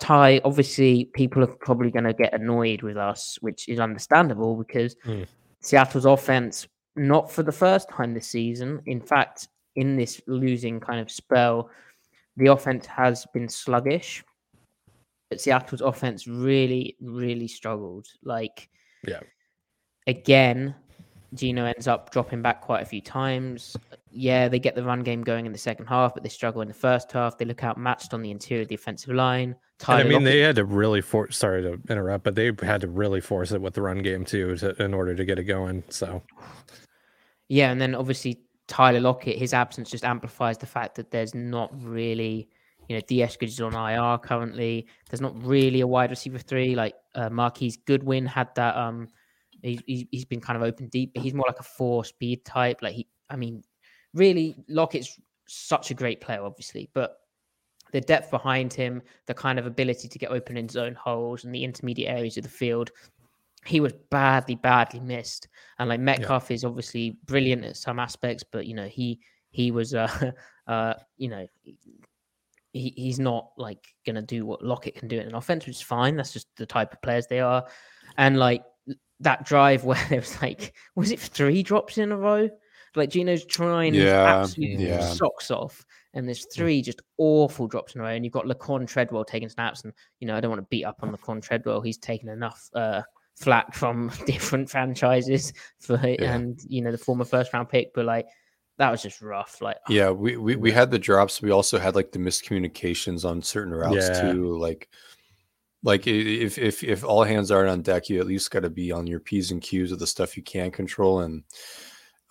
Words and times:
Ty, 0.00 0.40
obviously, 0.44 1.06
people 1.14 1.42
are 1.44 1.46
probably 1.46 1.90
going 1.90 2.04
to 2.04 2.12
get 2.12 2.34
annoyed 2.34 2.82
with 2.82 2.96
us, 2.96 3.38
which 3.40 3.68
is 3.68 3.78
understandable 3.78 4.56
because 4.56 4.96
Mm. 5.04 5.26
Seattle's 5.60 6.04
offense, 6.04 6.66
not 6.96 7.30
for 7.30 7.42
the 7.42 7.52
first 7.52 7.88
time 7.88 8.12
this 8.12 8.26
season, 8.26 8.82
in 8.86 9.00
fact, 9.00 9.48
in 9.76 9.96
this 9.96 10.20
losing 10.26 10.78
kind 10.80 11.00
of 11.00 11.10
spell, 11.10 11.70
the 12.36 12.46
offense 12.48 12.86
has 12.86 13.26
been 13.32 13.48
sluggish. 13.48 14.22
But 15.30 15.40
Seattle's 15.40 15.80
offense 15.80 16.26
really, 16.26 16.96
really 17.00 17.48
struggled. 17.48 18.06
Like, 18.22 18.68
Yeah. 19.06 19.20
again, 20.06 20.74
Geno 21.34 21.64
ends 21.64 21.88
up 21.88 22.10
dropping 22.10 22.42
back 22.42 22.60
quite 22.60 22.82
a 22.82 22.86
few 22.86 23.00
times. 23.00 23.76
Yeah, 24.16 24.48
they 24.48 24.60
get 24.60 24.76
the 24.76 24.84
run 24.84 25.02
game 25.02 25.22
going 25.22 25.44
in 25.44 25.52
the 25.52 25.58
second 25.58 25.86
half, 25.86 26.14
but 26.14 26.22
they 26.22 26.28
struggle 26.28 26.62
in 26.62 26.68
the 26.68 26.74
first 26.74 27.10
half. 27.10 27.36
They 27.36 27.44
look 27.44 27.64
outmatched 27.64 28.14
on 28.14 28.22
the 28.22 28.30
interior 28.30 28.62
of 28.62 28.68
the 28.68 28.76
offensive 28.76 29.12
line. 29.12 29.56
Tyler 29.78 30.00
I 30.00 30.04
mean, 30.04 30.12
Lockett- 30.12 30.24
they 30.24 30.40
had 30.40 30.56
to 30.56 30.64
really 30.64 31.00
force. 31.00 31.36
Sorry 31.36 31.62
to 31.62 31.80
interrupt, 31.90 32.22
but 32.22 32.36
they 32.36 32.52
had 32.62 32.80
to 32.82 32.88
really 32.88 33.20
force 33.20 33.50
it 33.50 33.60
with 33.60 33.74
the 33.74 33.82
run 33.82 33.98
game 33.98 34.24
too, 34.24 34.56
to, 34.56 34.80
in 34.82 34.94
order 34.94 35.14
to 35.16 35.24
get 35.24 35.38
it 35.38 35.44
going. 35.44 35.82
So 35.88 36.22
Yeah, 37.48 37.72
and 37.72 37.80
then 37.80 37.94
obviously 37.94 38.40
Tyler 38.68 39.00
Lockett, 39.00 39.36
his 39.36 39.52
absence 39.52 39.90
just 39.90 40.04
amplifies 40.04 40.58
the 40.58 40.66
fact 40.66 40.94
that 40.94 41.10
there's 41.10 41.34
not 41.34 41.70
really, 41.82 42.48
you 42.88 42.96
know, 42.96 43.02
DS 43.08 43.36
is 43.40 43.60
on 43.60 43.74
IR 43.74 44.18
currently. 44.18 44.86
There's 45.10 45.20
not 45.20 45.34
really 45.42 45.80
a 45.80 45.86
wide 45.86 46.10
receiver 46.10 46.38
three. 46.38 46.74
Like 46.74 46.94
uh, 47.14 47.30
Marquise 47.30 47.78
Goodwin 47.78 48.26
had 48.26 48.54
that. 48.54 48.76
Um, 48.76 49.08
he's, 49.62 49.82
he's 49.86 50.04
he's 50.10 50.24
been 50.24 50.40
kind 50.40 50.56
of 50.56 50.62
open 50.62 50.88
deep, 50.88 51.14
but 51.14 51.22
he's 51.22 51.34
more 51.34 51.46
like 51.48 51.60
a 51.60 51.64
four 51.64 52.04
speed 52.04 52.44
type. 52.44 52.78
Like 52.80 52.94
he, 52.94 53.08
I 53.28 53.36
mean, 53.36 53.62
really, 54.14 54.56
Lockett's 54.68 55.18
such 55.46 55.90
a 55.90 55.94
great 55.94 56.20
player, 56.20 56.42
obviously, 56.42 56.88
but 56.94 57.18
the 57.92 58.00
depth 58.00 58.30
behind 58.30 58.72
him, 58.72 59.02
the 59.26 59.34
kind 59.34 59.58
of 59.58 59.66
ability 59.66 60.08
to 60.08 60.18
get 60.18 60.30
open 60.30 60.56
in 60.56 60.68
zone 60.68 60.94
holes 60.94 61.44
and 61.44 61.54
the 61.54 61.62
intermediate 61.62 62.10
areas 62.10 62.36
of 62.36 62.42
the 62.42 62.48
field, 62.48 62.90
he 63.64 63.80
was 63.80 63.92
badly, 64.10 64.56
badly 64.56 65.00
missed. 65.00 65.48
And 65.78 65.88
like 65.88 66.00
Metcalf 66.00 66.50
is 66.50 66.64
obviously 66.64 67.18
brilliant 67.26 67.64
at 67.64 67.76
some 67.76 67.98
aspects, 67.98 68.44
but 68.50 68.66
you 68.66 68.74
know 68.74 68.86
he 68.86 69.20
he 69.50 69.70
was 69.70 69.94
uh 69.94 70.32
uh 70.66 70.94
you 71.16 71.28
know 71.28 71.46
he, 72.72 72.92
he's 72.96 73.20
not 73.20 73.50
like 73.56 73.94
gonna 74.04 74.22
do 74.22 74.44
what 74.44 74.64
Lockett 74.64 74.96
can 74.96 75.08
do 75.08 75.18
in 75.18 75.28
an 75.28 75.34
offense, 75.34 75.66
which 75.66 75.76
is 75.76 75.82
fine. 75.82 76.16
That's 76.16 76.32
just 76.32 76.48
the 76.56 76.66
type 76.66 76.92
of 76.92 77.00
players 77.00 77.26
they 77.26 77.40
are. 77.40 77.64
And 78.18 78.38
like 78.38 78.64
that 79.20 79.44
drive 79.46 79.84
where 79.84 80.04
it 80.10 80.16
was 80.16 80.42
like 80.42 80.74
was 80.94 81.12
it 81.12 81.20
three 81.20 81.62
drops 81.62 81.98
in 81.98 82.12
a 82.12 82.16
row? 82.16 82.50
Like 82.96 83.10
Geno's 83.10 83.44
trying 83.44 83.94
Yeah, 83.94 84.40
absolute 84.40 84.78
yeah. 84.78 85.00
socks 85.00 85.50
off, 85.50 85.84
and 86.12 86.26
there's 86.28 86.46
three 86.54 86.80
just 86.82 87.02
awful 87.18 87.66
drops 87.66 87.94
in 87.94 88.00
a 88.00 88.04
row. 88.04 88.10
And 88.10 88.24
you've 88.24 88.32
got 88.32 88.46
Laquan 88.46 88.86
Treadwell 88.86 89.24
taking 89.24 89.48
snaps, 89.48 89.82
and 89.82 89.92
you 90.20 90.26
know 90.26 90.36
I 90.36 90.40
don't 90.40 90.50
want 90.50 90.60
to 90.62 90.68
beat 90.70 90.84
up 90.84 90.98
on 91.02 91.14
Laquan 91.14 91.42
Treadwell. 91.42 91.80
He's 91.80 91.98
taken 91.98 92.28
enough 92.28 92.68
uh, 92.74 93.02
flack 93.36 93.74
from 93.74 94.12
different 94.26 94.70
franchises 94.70 95.52
for 95.80 95.98
Yeah. 96.06 96.34
and 96.34 96.60
you 96.68 96.82
know 96.82 96.92
the 96.92 96.98
former 96.98 97.24
first 97.24 97.52
round 97.52 97.68
pick, 97.68 97.92
but 97.94 98.04
like 98.04 98.26
that 98.78 98.90
was 98.90 99.02
just 99.02 99.20
rough. 99.22 99.60
Like 99.60 99.76
Yeah, 99.88 100.10
we, 100.10 100.36
we 100.36 100.56
we 100.56 100.70
had 100.72 100.90
the 100.90 100.98
drops. 100.98 101.40
We 101.42 101.50
also 101.50 101.78
had 101.78 101.94
like 101.94 102.12
the 102.12 102.18
miscommunications 102.18 103.24
on 103.28 103.42
certain 103.42 103.72
routes 103.74 104.08
Yeah. 104.08 104.32
too. 104.32 104.56
Like, 104.58 104.88
like 105.82 106.06
if 106.06 106.58
if 106.58 106.82
if 106.82 107.04
all 107.04 107.24
hands 107.24 107.50
aren't 107.50 107.70
on 107.70 107.82
deck, 107.82 108.08
you 108.08 108.18
at 108.20 108.26
least 108.26 108.50
got 108.50 108.60
to 108.60 108.70
be 108.70 108.90
on 108.90 109.06
your 109.06 109.20
p's 109.20 109.50
and 109.50 109.60
q's 109.60 109.92
of 109.92 109.98
the 109.98 110.06
stuff 110.06 110.36
you 110.36 110.42
can 110.42 110.70
control. 110.70 111.20
And 111.20 111.44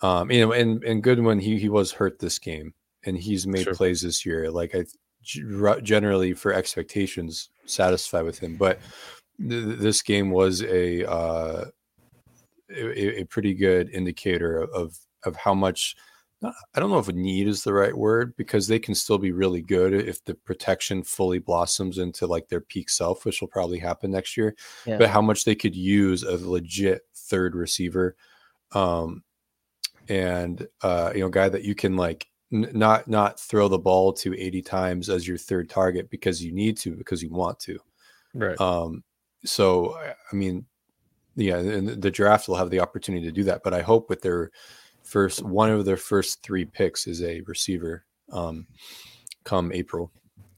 um, 0.04 0.30
you 0.30 0.40
know, 0.40 0.52
and 0.52 0.84
and 0.84 1.02
Goodwin 1.02 1.38
he 1.38 1.58
he 1.58 1.68
was 1.68 1.92
hurt 1.92 2.18
this 2.18 2.38
game, 2.38 2.74
and 3.04 3.16
he's 3.16 3.46
made 3.46 3.64
Sure. 3.64 3.74
plays 3.74 4.02
this 4.02 4.26
year. 4.26 4.50
Like 4.50 4.74
I 4.74 4.84
generally 5.22 6.34
for 6.34 6.52
expectations 6.52 7.48
satisfied 7.64 8.24
with 8.24 8.38
him, 8.38 8.56
but 8.56 8.80
th- 9.40 9.64
th- 9.64 9.78
this 9.78 10.02
game 10.02 10.30
was 10.30 10.62
a 10.62 11.10
uh, 11.10 11.64
a, 12.70 13.20
a 13.20 13.24
pretty 13.24 13.54
good 13.54 13.88
indicator 13.90 14.58
of 14.58 14.98
of 15.24 15.36
how 15.36 15.54
much 15.54 15.96
I 16.42 16.80
don't 16.80 16.90
know 16.90 16.98
if 16.98 17.08
need 17.08 17.48
is 17.48 17.64
the 17.64 17.72
right 17.72 17.96
word 17.96 18.36
because 18.36 18.68
they 18.68 18.78
can 18.78 18.94
still 18.94 19.16
be 19.16 19.32
really 19.32 19.62
good 19.62 19.94
if 19.94 20.22
the 20.24 20.34
protection 20.34 21.02
fully 21.02 21.38
blossoms 21.38 21.96
into 21.96 22.26
like 22.26 22.48
their 22.48 22.60
peak 22.60 22.90
self, 22.90 23.24
which 23.24 23.40
will 23.40 23.48
probably 23.48 23.78
happen 23.78 24.10
next 24.10 24.36
year. 24.36 24.54
Yeah. 24.84 24.98
But 24.98 25.08
how 25.08 25.22
much 25.22 25.44
they 25.44 25.54
could 25.54 25.74
use 25.74 26.22
a 26.22 26.36
legit 26.36 27.02
third 27.14 27.54
receiver, 27.54 28.16
um, 28.72 29.22
and 30.08 30.66
uh, 30.82 31.12
you 31.14 31.20
know, 31.20 31.28
guy 31.28 31.48
that 31.48 31.62
you 31.64 31.74
can 31.74 31.96
like 31.96 32.26
n- 32.52 32.70
not 32.72 33.08
not 33.08 33.40
throw 33.40 33.68
the 33.68 33.78
ball 33.78 34.12
to 34.14 34.34
eighty 34.38 34.62
times 34.62 35.08
as 35.08 35.26
your 35.26 35.38
third 35.38 35.68
target 35.68 36.10
because 36.10 36.42
you 36.44 36.52
need 36.52 36.76
to 36.78 36.96
because 36.96 37.22
you 37.22 37.30
want 37.30 37.58
to. 37.60 37.78
right, 38.34 38.60
Um, 38.60 39.02
so 39.44 39.94
I- 39.94 40.14
I 40.32 40.36
mean, 40.36 40.66
yeah, 41.36 41.56
and 41.58 41.88
the 42.02 42.10
draft 42.10 42.48
will 42.48 42.56
have 42.56 42.70
the 42.70 42.80
opportunity 42.80 43.24
to 43.26 43.32
do 43.32 43.44
that. 43.44 43.62
But 43.62 43.74
I 43.74 43.82
hope 43.82 44.08
with 44.08 44.22
their 44.22 44.50
first 45.02 45.42
one 45.42 45.70
of 45.70 45.84
their 45.84 45.96
first 45.96 46.42
three 46.42 46.64
picks 46.64 47.06
is 47.06 47.22
a 47.22 47.40
receiver. 47.42 48.04
Um, 48.30 48.66
come 49.44 49.70
April. 49.72 50.10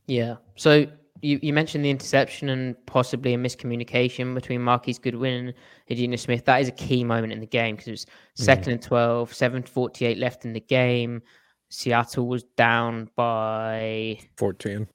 Yeah. 0.07 0.37
So 0.55 0.87
you, 1.23 1.39
you 1.43 1.53
mentioned 1.53 1.85
the 1.85 1.91
interception 1.91 2.49
and 2.49 2.77
possibly 2.87 3.35
a 3.35 3.39
miscommunication 3.39 4.35
between 4.35 4.61
Marquise 4.63 4.99
Goodwin 4.99 5.55
and 5.89 5.99
Geno 5.99 6.17
Smith. 6.17 6.45
That 6.45 6.61
is 6.61 6.69
a 6.69 6.73
key 6.73 7.05
moment 7.05 7.33
in 7.33 7.41
the 7.41 7.47
game 7.47 7.77
because 7.77 7.89
it 7.89 7.93
was 7.93 8.07
mm. 8.39 8.57
2nd 8.57 8.73
and 8.73 8.83
12, 8.83 9.35
748 9.35 10.19
left 10.19 10.45
in 10.45 10.53
the 10.53 10.61
game. 10.61 11.23
Seattle 11.71 12.27
was 12.27 12.45
down 12.57 13.11
by 13.17 14.19
fourteen. 14.37 14.87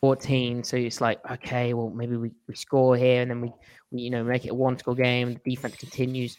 14. 0.00 0.62
So 0.62 0.76
it's 0.76 1.00
like, 1.00 1.18
okay, 1.30 1.74
well, 1.74 1.90
maybe 1.90 2.16
we, 2.16 2.30
we 2.46 2.54
score 2.54 2.96
here 2.96 3.22
and 3.22 3.30
then 3.30 3.40
we, 3.40 3.52
we, 3.90 4.02
you 4.02 4.10
know, 4.10 4.22
make 4.22 4.44
it 4.44 4.50
a 4.50 4.54
one 4.54 4.78
score 4.78 4.94
game. 4.94 5.34
The 5.34 5.50
defense 5.50 5.76
continues 5.76 6.36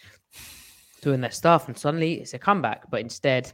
doing 1.01 1.21
their 1.21 1.31
stuff. 1.31 1.67
And 1.67 1.77
suddenly 1.77 2.21
it's 2.21 2.33
a 2.33 2.39
comeback. 2.39 2.89
But 2.89 3.01
instead, 3.01 3.51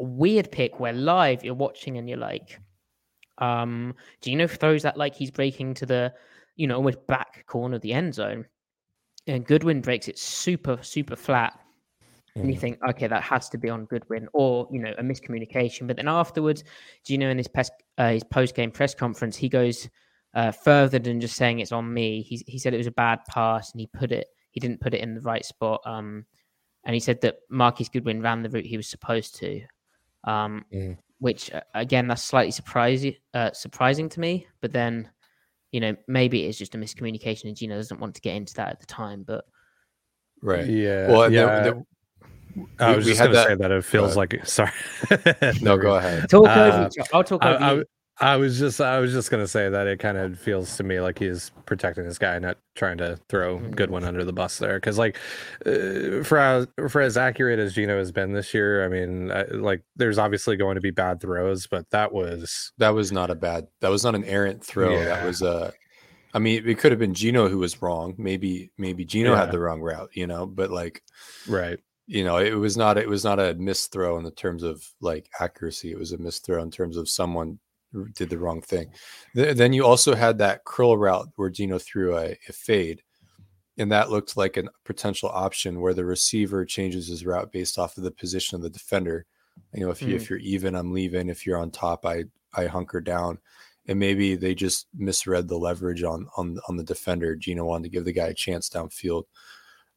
a 0.00 0.02
weird 0.02 0.50
pick 0.50 0.80
where 0.80 0.92
live 0.92 1.44
you're 1.44 1.54
watching 1.54 1.96
and 1.96 2.08
you're 2.08 2.18
like, 2.18 2.58
um, 3.38 3.94
Geno 4.20 4.46
throws 4.46 4.82
that 4.82 4.96
like 4.96 5.14
he's 5.14 5.30
breaking 5.30 5.74
to 5.74 5.86
the, 5.86 6.12
you 6.56 6.66
know, 6.66 6.76
almost 6.76 7.06
back 7.06 7.44
corner 7.46 7.76
of 7.76 7.82
the 7.82 7.92
end 7.92 8.14
zone. 8.14 8.46
And 9.26 9.46
Goodwin 9.46 9.80
breaks 9.80 10.08
it 10.08 10.18
super, 10.18 10.78
super 10.82 11.16
flat. 11.16 11.58
And 12.36 12.52
you 12.52 12.58
think, 12.58 12.78
okay, 12.90 13.06
that 13.06 13.22
has 13.22 13.48
to 13.50 13.58
be 13.58 13.70
on 13.70 13.84
Goodwin, 13.84 14.28
or 14.32 14.66
you 14.72 14.80
know, 14.80 14.92
a 14.98 15.02
miscommunication. 15.02 15.86
But 15.86 15.96
then 15.96 16.08
afterwards, 16.08 16.64
Geno 17.06 17.30
in 17.30 17.38
his 17.38 17.46
pes- 17.46 17.70
uh, 17.96 18.10
his 18.10 18.24
post 18.24 18.56
game 18.56 18.72
press 18.72 18.92
conference, 18.92 19.36
he 19.36 19.48
goes 19.48 19.88
uh, 20.34 20.50
further 20.50 20.98
than 20.98 21.20
just 21.20 21.36
saying 21.36 21.60
it's 21.60 21.70
on 21.70 21.94
me. 21.94 22.22
He 22.22 22.42
he 22.48 22.58
said 22.58 22.74
it 22.74 22.78
was 22.78 22.88
a 22.88 22.92
bad 22.92 23.20
pass, 23.28 23.70
and 23.70 23.80
he 23.80 23.86
put 23.86 24.10
it, 24.10 24.26
he 24.50 24.58
didn't 24.58 24.80
put 24.80 24.94
it 24.94 25.00
in 25.00 25.14
the 25.14 25.20
right 25.20 25.44
spot. 25.44 25.80
Um, 25.86 26.26
and 26.84 26.92
he 26.92 26.98
said 26.98 27.20
that 27.20 27.36
Marquise 27.50 27.88
Goodwin 27.88 28.20
ran 28.20 28.42
the 28.42 28.50
route 28.50 28.66
he 28.66 28.76
was 28.76 28.88
supposed 28.88 29.36
to. 29.36 29.62
Um, 30.24 30.64
Mm. 30.72 30.98
Which 31.24 31.50
uh, 31.54 31.62
again, 31.74 32.06
that's 32.06 32.22
slightly 32.22 32.50
surprising, 32.50 33.14
uh, 33.32 33.50
surprising 33.52 34.10
to 34.10 34.20
me. 34.20 34.46
But 34.60 34.72
then, 34.72 35.08
you 35.72 35.80
know, 35.80 35.96
maybe 36.06 36.44
it's 36.44 36.58
just 36.58 36.74
a 36.74 36.78
miscommunication, 36.78 37.44
and 37.44 37.56
Geno 37.56 37.76
doesn't 37.76 37.98
want 37.98 38.14
to 38.16 38.20
get 38.20 38.36
into 38.36 38.52
that 38.56 38.68
at 38.68 38.80
the 38.80 38.84
time. 38.86 39.22
But 39.26 39.46
Right. 40.42 40.66
Yeah, 40.68 41.08
Well, 41.10 41.22
and 41.22 41.34
yeah. 41.34 41.60
the- 41.62 41.82
I 42.78 42.90
we- 42.90 42.96
was 42.96 43.06
we 43.06 43.12
just 43.12 43.20
had 43.22 43.26
gonna 43.28 43.34
that- 43.36 43.46
say 43.48 43.54
that 43.54 43.70
it 43.70 43.84
feels 43.86 44.14
ahead. 44.14 44.32
like 44.34 44.46
sorry. 44.46 44.70
no, 45.62 45.78
go 45.78 45.94
ahead. 45.96 46.28
talk 46.28 46.46
Uh, 46.46 46.60
over. 46.60 46.88
each- 46.94 47.08
I'll 47.14 47.24
talk 47.24 47.42
I, 47.42 47.54
over. 47.54 47.64
I, 47.64 47.72
you. 47.76 47.84
I 48.20 48.36
was 48.36 48.60
just 48.60 48.80
I 48.80 49.00
was 49.00 49.12
just 49.12 49.30
gonna 49.30 49.48
say 49.48 49.68
that 49.68 49.88
it 49.88 49.98
kind 49.98 50.16
of 50.16 50.38
feels 50.38 50.76
to 50.76 50.84
me 50.84 51.00
like 51.00 51.18
he's 51.18 51.50
protecting 51.66 52.04
this 52.04 52.18
guy, 52.18 52.38
not 52.38 52.58
trying 52.76 52.96
to 52.98 53.18
throw. 53.28 53.58
Goodwin 53.58 54.04
under 54.04 54.24
the 54.24 54.32
bus 54.32 54.58
there. 54.58 54.76
Because 54.76 54.98
like 54.98 55.16
uh, 55.66 56.22
for 56.22 56.38
as, 56.38 56.68
for 56.88 57.00
as 57.00 57.16
accurate 57.16 57.58
as 57.58 57.74
Geno 57.74 57.98
has 57.98 58.12
been 58.12 58.32
this 58.32 58.54
year, 58.54 58.84
I 58.84 58.88
mean, 58.88 59.32
I, 59.32 59.44
like 59.50 59.82
there's 59.96 60.18
obviously 60.18 60.56
going 60.56 60.76
to 60.76 60.80
be 60.80 60.92
bad 60.92 61.20
throws, 61.20 61.66
but 61.66 61.90
that 61.90 62.12
was 62.12 62.72
That 62.78 62.94
was 62.94 63.10
not 63.10 63.30
a 63.30 63.34
bad. 63.34 63.66
That 63.80 63.90
was 63.90 64.04
not 64.04 64.14
an 64.14 64.24
errant 64.24 64.64
throw. 64.64 64.96
That 65.04 65.24
was 65.26 65.42
a. 65.42 65.72
I 66.34 66.38
mean, 66.38 66.68
it 66.68 66.78
could 66.78 66.92
have 66.92 66.98
been 67.00 67.14
Geno 67.14 67.48
who 67.48 67.58
was 67.58 67.82
wrong. 67.82 68.14
Maybe 68.16 68.70
maybe 68.78 69.04
Geno 69.04 69.32
Yeah. 69.32 69.40
had 69.40 69.50
the 69.50 69.58
wrong 69.58 69.80
route. 69.80 70.10
You 70.12 70.28
know, 70.28 70.46
but 70.46 70.70
like 70.70 71.02
right. 71.48 71.80
you 72.06 72.22
know, 72.22 72.38
it 72.38 72.54
was 72.54 72.76
not 72.76 72.96
it 72.96 73.08
was 73.08 73.24
not 73.24 73.40
a 73.40 73.54
missed 73.54 73.90
throw 73.90 74.18
in 74.18 74.24
the 74.24 74.30
terms 74.30 74.62
of 74.62 74.84
like 75.00 75.28
accuracy. 75.40 75.90
It 75.90 75.98
was 75.98 76.12
a 76.12 76.18
missed 76.18 76.46
throw 76.46 76.62
in 76.62 76.70
terms 76.70 76.96
of 76.96 77.08
someone 77.08 77.58
did 78.14 78.30
the 78.30 78.38
wrong 78.38 78.60
thing. 78.60 78.90
Th- 79.34 79.56
then 79.56 79.72
you 79.72 79.84
also 79.84 80.14
had 80.14 80.38
that 80.38 80.64
curl 80.64 80.96
route 80.96 81.28
where 81.36 81.50
Geno 81.50 81.78
threw 81.78 82.16
a, 82.16 82.36
a 82.48 82.52
fade, 82.52 83.02
and 83.78 83.90
that 83.92 84.10
looked 84.10 84.36
like 84.36 84.56
a 84.56 84.64
potential 84.84 85.28
option 85.28 85.80
where 85.80 85.94
the 85.94 86.04
receiver 86.04 86.64
changes 86.64 87.08
his 87.08 87.26
route 87.26 87.52
based 87.52 87.78
off 87.78 87.96
of 87.96 88.04
the 88.04 88.10
position 88.10 88.56
of 88.56 88.62
the 88.62 88.70
defender. 88.70 89.26
You 89.72 89.80
know, 89.80 89.90
if 89.90 90.02
you, 90.02 90.14
if 90.16 90.30
you're 90.30 90.38
even, 90.40 90.74
I'm 90.74 90.92
leaving. 90.92 91.28
If 91.28 91.46
you're 91.46 91.58
on 91.58 91.70
top, 91.70 92.04
I 92.06 92.24
I 92.52 92.66
hunker 92.66 93.00
down. 93.00 93.38
And 93.86 93.98
maybe 93.98 94.34
they 94.34 94.54
just 94.54 94.86
misread 94.96 95.46
the 95.46 95.58
leverage 95.58 96.02
on 96.02 96.26
on 96.36 96.58
on 96.68 96.76
the 96.76 96.84
defender. 96.84 97.36
Geno 97.36 97.64
wanted 97.64 97.84
to 97.84 97.90
give 97.90 98.04
the 98.04 98.12
guy 98.12 98.28
a 98.28 98.34
chance 98.34 98.70
downfield. 98.70 99.24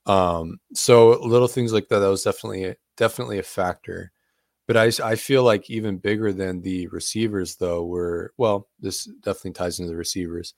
Um, 0.05 0.59
so 0.73 1.19
little 1.21 1.47
things 1.47 1.71
like 1.71 1.87
that, 1.89 1.99
that 1.99 2.07
was 2.07 2.23
definitely 2.23 2.75
definitely 2.97 3.39
a 3.39 3.43
factor. 3.43 4.11
But 4.67 4.77
I, 4.77 4.91
I 5.03 5.15
feel 5.15 5.43
like 5.43 5.69
even 5.69 5.97
bigger 5.97 6.33
than 6.33 6.61
the 6.61 6.87
receivers 6.87 7.55
though 7.55 7.85
were 7.85 8.33
well, 8.37 8.67
this 8.79 9.05
definitely 9.05 9.53
ties 9.53 9.79
into 9.79 9.91
the 9.91 9.97
receivers. 9.97 10.53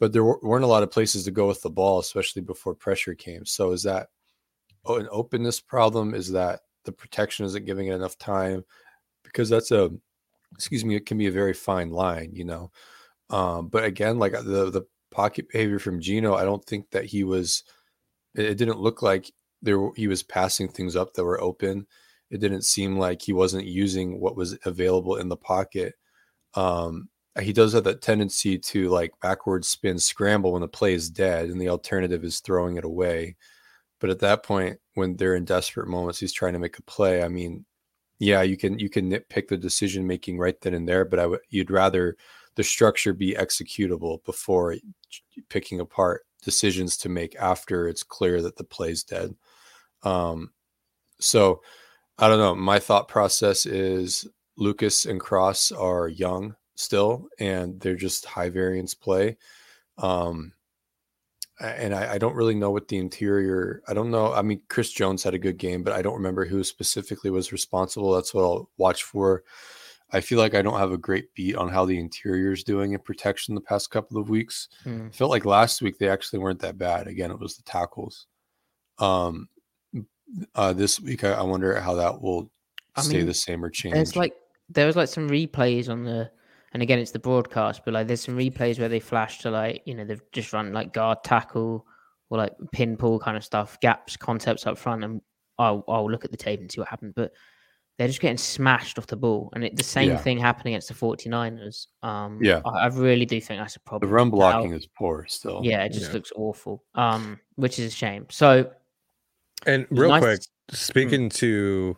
but 0.00 0.12
there 0.12 0.24
wer- 0.24 0.40
weren't 0.42 0.64
a 0.64 0.68
lot 0.68 0.82
of 0.84 0.90
places 0.92 1.24
to 1.24 1.30
go 1.32 1.48
with 1.48 1.62
the 1.62 1.70
ball, 1.70 1.98
especially 2.00 2.42
before 2.42 2.74
pressure 2.74 3.14
came. 3.14 3.44
So 3.46 3.72
is 3.72 3.82
that 3.84 4.08
an 4.86 5.08
openness 5.10 5.60
problem? 5.60 6.14
Is 6.14 6.32
that 6.32 6.60
the 6.84 6.92
protection 6.92 7.46
isn't 7.46 7.66
giving 7.66 7.88
it 7.88 7.94
enough 7.94 8.18
time? 8.18 8.64
Because 9.24 9.48
that's 9.48 9.72
a 9.72 9.90
excuse 10.54 10.84
me, 10.84 10.96
it 10.96 11.06
can 11.06 11.18
be 11.18 11.26
a 11.28 11.32
very 11.32 11.54
fine 11.54 11.90
line, 11.90 12.30
you 12.34 12.44
know. 12.44 12.70
Um, 13.30 13.68
but 13.68 13.84
again, 13.84 14.18
like 14.18 14.32
the 14.32 14.70
the 14.70 14.86
pocket 15.12 15.48
behavior 15.50 15.78
from 15.78 16.00
Geno, 16.00 16.34
I 16.34 16.44
don't 16.44 16.64
think 16.64 16.90
that 16.92 17.06
he 17.06 17.24
was. 17.24 17.64
It 18.34 18.56
didn't 18.58 18.80
look 18.80 19.02
like 19.02 19.32
there 19.62 19.90
he 19.96 20.08
was 20.08 20.22
passing 20.22 20.68
things 20.68 20.96
up 20.96 21.14
that 21.14 21.24
were 21.24 21.40
open. 21.40 21.86
It 22.30 22.40
didn't 22.40 22.62
seem 22.62 22.98
like 22.98 23.22
he 23.22 23.32
wasn't 23.32 23.66
using 23.66 24.20
what 24.20 24.36
was 24.36 24.58
available 24.64 25.16
in 25.16 25.28
the 25.28 25.36
pocket. 25.36 25.94
Um, 26.54 27.08
he 27.40 27.52
does 27.52 27.72
have 27.72 27.84
that 27.84 28.02
tendency 28.02 28.58
to 28.58 28.88
like 28.88 29.12
backward 29.22 29.64
spin 29.64 29.98
scramble 29.98 30.52
when 30.52 30.62
the 30.62 30.68
play 30.68 30.94
is 30.94 31.10
dead, 31.10 31.48
and 31.50 31.60
the 31.60 31.68
alternative 31.68 32.24
is 32.24 32.40
throwing 32.40 32.76
it 32.76 32.84
away. 32.84 33.36
But 34.00 34.10
at 34.10 34.20
that 34.20 34.42
point, 34.42 34.78
when 34.94 35.16
they're 35.16 35.34
in 35.36 35.44
desperate 35.44 35.88
moments, 35.88 36.20
he's 36.20 36.32
trying 36.32 36.52
to 36.54 36.58
make 36.58 36.78
a 36.78 36.82
play. 36.82 37.22
I 37.22 37.28
mean, 37.28 37.64
yeah, 38.18 38.42
you 38.42 38.56
can 38.56 38.78
you 38.78 38.90
can 38.90 39.10
nitpick 39.10 39.48
the 39.48 39.56
decision 39.56 40.06
making 40.06 40.38
right 40.38 40.60
then 40.60 40.74
and 40.74 40.88
there, 40.88 41.04
but 41.04 41.18
I 41.18 41.26
would 41.26 41.40
you'd 41.50 41.70
rather 41.70 42.16
the 42.56 42.64
structure 42.64 43.12
be 43.12 43.34
executable 43.34 44.24
before 44.24 44.76
picking 45.48 45.80
apart 45.80 46.22
decisions 46.42 46.96
to 46.98 47.08
make 47.08 47.36
after 47.36 47.88
it's 47.88 48.02
clear 48.02 48.42
that 48.42 48.56
the 48.56 48.64
play's 48.64 49.04
dead. 49.04 49.34
Um, 50.02 50.52
so 51.20 51.62
I 52.18 52.28
don't 52.28 52.38
know. 52.38 52.54
My 52.54 52.78
thought 52.78 53.08
process 53.08 53.64
is 53.66 54.26
Lucas 54.56 55.06
and 55.06 55.20
Cross 55.20 55.72
are 55.72 56.08
young 56.08 56.56
still, 56.74 57.28
and 57.38 57.80
they're 57.80 57.94
just 57.94 58.24
high 58.24 58.50
variance 58.50 58.94
play. 58.94 59.36
Um, 59.98 60.52
and 61.60 61.94
I, 61.94 62.14
I 62.14 62.18
don't 62.18 62.36
really 62.36 62.54
know 62.54 62.70
what 62.70 62.88
the 62.88 62.98
interior. 62.98 63.82
I 63.88 63.94
don't 63.94 64.10
know. 64.10 64.32
I 64.32 64.42
mean, 64.42 64.60
Chris 64.68 64.92
Jones 64.92 65.22
had 65.22 65.34
a 65.34 65.38
good 65.38 65.58
game, 65.58 65.82
but 65.82 65.92
I 65.92 66.02
don't 66.02 66.14
remember 66.14 66.44
who 66.44 66.62
specifically 66.62 67.30
was 67.30 67.52
responsible. 67.52 68.12
That's 68.12 68.32
what 68.32 68.42
I'll 68.42 68.70
watch 68.78 69.02
for. 69.02 69.42
I 70.10 70.20
feel 70.20 70.38
like 70.38 70.54
I 70.54 70.62
don't 70.62 70.78
have 70.78 70.92
a 70.92 70.98
great 70.98 71.34
beat 71.34 71.56
on 71.56 71.68
how 71.68 71.84
the 71.84 71.98
interior 71.98 72.52
is 72.52 72.64
doing 72.64 72.92
in 72.92 73.00
protection 73.00 73.54
the 73.54 73.60
past 73.60 73.90
couple 73.90 74.18
of 74.18 74.30
weeks. 74.30 74.68
I 75.08 75.10
felt 75.10 75.30
like 75.30 75.44
last 75.44 75.82
week 75.82 75.98
they 75.98 76.08
actually 76.08 76.38
weren't 76.38 76.60
that 76.60 76.78
bad. 76.78 77.08
Again, 77.08 77.30
it 77.30 77.38
was 77.38 77.56
the 77.56 77.62
tackles. 77.64 78.26
Um, 78.98 79.48
uh, 80.54 80.72
this 80.72 81.00
week 81.00 81.24
I, 81.24 81.32
I 81.32 81.42
wonder 81.42 81.78
how 81.80 81.94
that 81.94 82.20
will 82.20 82.50
I 82.96 83.02
stay 83.02 83.18
mean, 83.18 83.26
the 83.26 83.34
same 83.34 83.64
or 83.64 83.70
change. 83.70 83.94
There's 83.94 84.16
like 84.16 84.34
there 84.68 84.86
was 84.86 84.96
like 84.96 85.08
some 85.08 85.28
replays 85.28 85.88
on 85.88 86.04
the, 86.04 86.30
and 86.72 86.82
again 86.82 86.98
it's 86.98 87.10
the 87.12 87.18
broadcast, 87.18 87.82
but 87.84 87.94
like 87.94 88.06
there's 88.06 88.20
some 88.22 88.36
replays 88.36 88.78
where 88.78 88.88
they 88.88 89.00
flash 89.00 89.38
to 89.40 89.50
like 89.50 89.82
you 89.86 89.94
know 89.94 90.04
they've 90.04 90.22
just 90.32 90.52
run 90.52 90.72
like 90.72 90.92
guard 90.92 91.18
tackle 91.24 91.86
or 92.30 92.38
like 92.38 92.52
pin 92.72 92.96
pull 92.96 93.18
kind 93.18 93.36
of 93.36 93.44
stuff, 93.44 93.78
gaps 93.80 94.16
concepts 94.16 94.66
up 94.66 94.76
front, 94.78 95.04
and 95.04 95.20
I'll 95.58 95.84
I'll 95.88 96.10
look 96.10 96.24
at 96.24 96.30
the 96.30 96.36
tape 96.36 96.60
and 96.60 96.70
see 96.70 96.80
what 96.80 96.88
happened, 96.88 97.14
but. 97.14 97.32
They're 97.96 98.06
just 98.06 98.20
getting 98.20 98.36
smashed 98.38 98.96
off 98.96 99.08
the 99.08 99.16
ball, 99.16 99.50
and 99.56 99.64
it, 99.64 99.74
the 99.74 99.82
same 99.82 100.10
Yeah. 100.10 100.18
thing 100.18 100.38
happened 100.38 100.66
against 100.68 100.86
the 100.86 100.94
49ers. 100.94 101.88
Um, 102.04 102.38
Yeah. 102.40 102.60
I, 102.64 102.84
I 102.84 102.86
really 102.86 103.26
do 103.26 103.40
think 103.40 103.58
that's 103.60 103.74
a 103.74 103.80
problem. 103.80 104.08
the 104.08 104.14
run 104.14 104.28
Now- 104.28 104.36
blocking 104.36 104.72
is 104.72 104.86
poor 104.86 105.26
still. 105.28 105.62
yeah, 105.64 105.82
it 105.82 105.92
just 105.92 106.06
Yeah. 106.06 106.12
looks 106.12 106.30
awful. 106.36 106.84
Um, 106.94 107.40
which 107.56 107.80
is 107.80 107.92
a 107.92 107.96
shame. 107.96 108.26
So 108.30 108.70
And 109.68 109.86
real 109.90 110.08
nice 110.08 110.22
quick, 110.22 110.40
to 110.68 110.76
speaking 110.76 111.28
to 111.30 111.96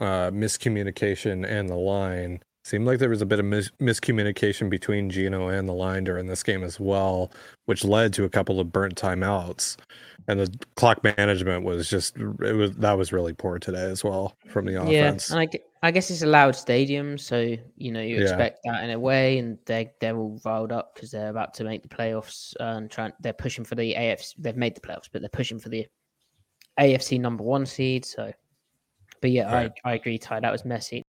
uh, 0.00 0.30
miscommunication 0.30 1.44
and 1.48 1.68
the 1.68 1.74
line, 1.74 2.40
seemed 2.64 2.86
like 2.86 2.98
there 2.98 3.08
was 3.08 3.22
a 3.22 3.26
bit 3.26 3.38
of 3.38 3.46
mis- 3.46 3.70
miscommunication 3.80 4.68
between 4.68 5.10
Geno 5.10 5.48
and 5.48 5.68
the 5.68 5.72
line 5.72 6.04
during 6.04 6.26
this 6.26 6.42
game 6.42 6.62
as 6.62 6.78
well, 6.78 7.32
which 7.66 7.84
led 7.84 8.12
to 8.14 8.24
a 8.24 8.28
couple 8.28 8.60
of 8.60 8.70
burnt 8.70 8.94
timeouts. 8.96 9.76
And 10.28 10.38
the 10.38 10.54
clock 10.76 11.02
management 11.02 11.64
was 11.64 11.88
just 11.88 12.16
it 12.16 12.54
was 12.54 12.76
that 12.76 12.92
was 12.92 13.12
really 13.12 13.32
poor 13.32 13.58
today 13.58 13.84
as 13.84 14.04
well 14.04 14.36
from 14.50 14.66
the 14.66 14.80
offense. 14.80 15.30
Yeah, 15.30 15.38
and 15.38 15.50
I, 15.82 15.88
I 15.88 15.90
guess 15.90 16.10
it's 16.10 16.22
a 16.22 16.26
loud 16.26 16.54
stadium, 16.54 17.16
so 17.16 17.56
you 17.76 17.90
know 17.90 18.02
you 18.02 18.16
Yeah. 18.16 18.22
expect 18.24 18.60
that 18.64 18.84
in 18.84 18.90
a 18.90 18.98
way, 18.98 19.38
and 19.38 19.58
they're 19.64 19.90
they're 20.00 20.16
all 20.16 20.38
riled 20.44 20.72
up 20.72 20.94
because 20.94 21.10
they're 21.10 21.30
about 21.30 21.54
to 21.54 21.64
make 21.64 21.82
the 21.82 21.88
playoffs 21.88 22.54
uh, 22.60 22.76
and 22.76 22.90
trying 22.90 23.12
they're 23.20 23.32
pushing 23.32 23.64
for 23.64 23.74
the 23.74 23.94
AFC. 23.94 24.34
They've 24.38 24.56
made 24.56 24.74
the 24.74 24.82
playoffs, 24.82 25.08
but 25.10 25.22
they're 25.22 25.30
pushing 25.30 25.58
for 25.58 25.70
the 25.70 25.86
AFC 26.78 27.20
number 27.20 27.42
one 27.42 27.66
seed. 27.66 28.04
So, 28.04 28.32
but 29.20 29.30
yeah, 29.30 29.52
Right. 29.52 29.72
I 29.84 29.90
I 29.90 29.94
agree, 29.94 30.18
Ty. 30.18 30.40
That 30.40 30.52
was 30.52 30.64
messy. 30.64 31.02